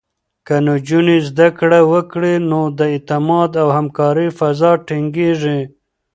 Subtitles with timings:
[0.45, 5.59] که نجونې زده کړه وکړي، نو د اعتماد او همکارۍ فضا ټینګېږي.